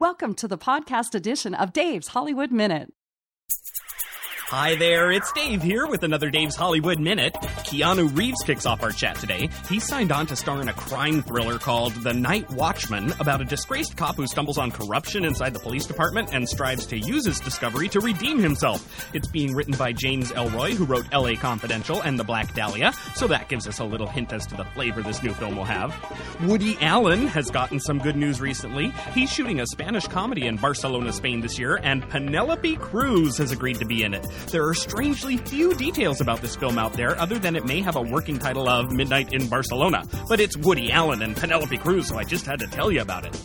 [0.00, 2.92] Welcome to the podcast edition of Dave's Hollywood Minute.
[4.50, 7.34] Hi there, it's Dave here with another Dave's Hollywood Minute.
[7.34, 9.50] Keanu Reeves kicks off our chat today.
[9.68, 13.44] He signed on to star in a crime thriller called The Night Watchman about a
[13.44, 17.40] disgraced cop who stumbles on corruption inside the police department and strives to use his
[17.40, 19.14] discovery to redeem himself.
[19.14, 23.26] It's being written by James Ellroy, who wrote LA Confidential and The Black Dahlia, so
[23.26, 25.94] that gives us a little hint as to the flavor this new film will have.
[26.44, 28.94] Woody Allen has gotten some good news recently.
[29.12, 33.78] He's shooting a Spanish comedy in Barcelona, Spain this year, and Penelope Cruz has agreed
[33.80, 34.26] to be in it.
[34.46, 37.96] There are strangely few details about this film out there, other than it may have
[37.96, 40.04] a working title of Midnight in Barcelona.
[40.28, 43.24] But it's Woody Allen and Penelope Cruz, so I just had to tell you about
[43.24, 43.36] it.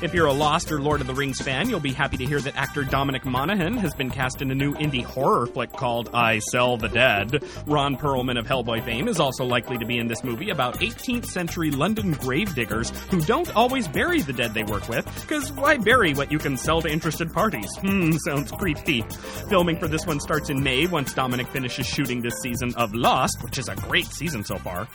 [0.00, 2.38] If you're a Lost or Lord of the Rings fan, you'll be happy to hear
[2.38, 6.38] that actor Dominic Monaghan has been cast in a new indie horror flick called I
[6.38, 7.42] Sell the Dead.
[7.66, 11.26] Ron Perlman of Hellboy fame is also likely to be in this movie about 18th
[11.26, 16.14] century London gravediggers who don't always bury the dead they work with, because why bury
[16.14, 17.68] what you can sell to interested parties?
[17.88, 19.02] Hmm, sounds creepy.
[19.48, 23.42] Filming for this one starts in May once Dominic finishes shooting this season of Lost,
[23.42, 24.86] which is a great season so far.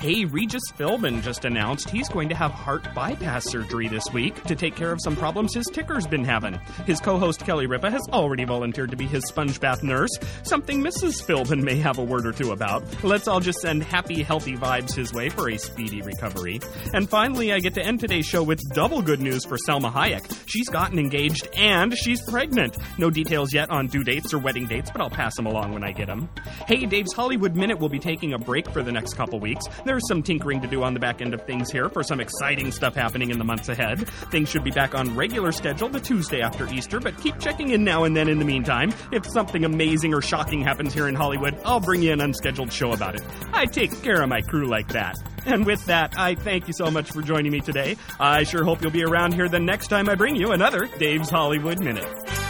[0.00, 4.56] Hey, Regis Philbin just announced he's going to have heart bypass surgery this week to
[4.56, 6.58] take care of some problems his ticker's been having.
[6.86, 10.10] His co-host Kelly Ripa has already volunteered to be his sponge bath nurse,
[10.42, 11.24] something Mrs.
[11.24, 12.84] Philbin may have a word or two about.
[13.02, 16.60] Let's all just send happy, healthy vibes his way for a speedy recovery.
[16.92, 20.42] And finally, I get to end today's show with double good news for Salma Hayek.
[20.46, 22.76] She's gotten engaged and she's pregnant.
[22.98, 25.84] No details yet on due dates or wedding dates, but I'll pass them along when
[25.84, 26.28] I get them.
[26.66, 29.64] Hey, Dave's Hollywood Minute will be taking a break for the next couple weeks.
[29.84, 32.70] There's some tinkering to do on the back end of things here for some exciting
[32.70, 34.08] stuff happening in the months ahead.
[34.42, 37.84] Things should be back on regular schedule the Tuesday after Easter, but keep checking in
[37.84, 38.92] now and then in the meantime.
[39.12, 42.90] If something amazing or shocking happens here in Hollywood, I'll bring you an unscheduled show
[42.90, 43.22] about it.
[43.52, 45.14] I take care of my crew like that.
[45.46, 47.96] And with that, I thank you so much for joining me today.
[48.18, 51.30] I sure hope you'll be around here the next time I bring you another Dave's
[51.30, 52.41] Hollywood Minute.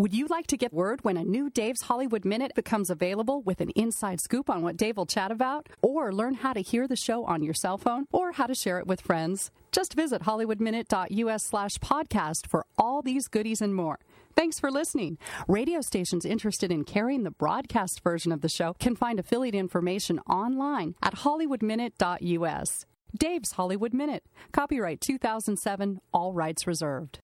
[0.00, 3.60] Would you like to get word when a new Dave's Hollywood Minute becomes available with
[3.60, 5.68] an inside scoop on what Dave will chat about?
[5.82, 8.06] Or learn how to hear the show on your cell phone?
[8.12, 9.50] Or how to share it with friends?
[9.72, 13.98] Just visit hollywoodminute.us slash podcast for all these goodies and more.
[14.36, 15.18] Thanks for listening.
[15.48, 20.20] Radio stations interested in carrying the broadcast version of the show can find affiliate information
[20.30, 22.86] online at hollywoodminute.us.
[23.18, 24.22] Dave's Hollywood Minute.
[24.52, 27.18] Copyright 2007, all rights reserved.